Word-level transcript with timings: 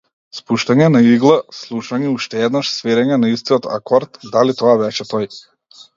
Спуштање 0.35 0.87
на 0.93 1.01
игла, 1.09 1.35
слушање 1.57 2.09
уште 2.13 2.41
еднаш, 2.47 2.73
свирење 2.79 3.19
на 3.25 3.29
истиот 3.35 3.69
акорд, 3.79 4.19
дали 4.37 4.57
тоа 4.63 4.77
беше 4.85 5.09
тој? 5.13 5.29